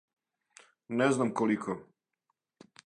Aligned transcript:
Не 1.01 1.11
знам 1.19 1.33
колико. 1.43 1.79